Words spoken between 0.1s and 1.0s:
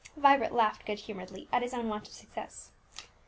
Vibert laughed good